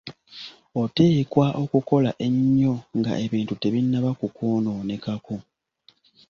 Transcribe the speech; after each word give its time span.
Oteekwa 0.81 1.47
okukola 1.63 2.09
ennyo 2.27 2.73
nga 2.97 3.11
ebintu 3.25 3.53
tebinnaba 3.61 4.11
kukwonoonekako. 4.19 5.35